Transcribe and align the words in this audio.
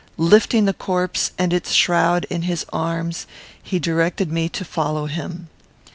Lifting 0.17 0.65
the 0.65 0.73
corpse 0.73 1.29
and 1.37 1.53
its 1.53 1.73
shroud 1.73 2.25
in 2.31 2.41
his 2.41 2.65
arms, 2.73 3.27
he 3.61 3.77
directed 3.77 4.31
me 4.31 4.49
to 4.49 4.65
follow 4.65 5.05
him. 5.05 5.47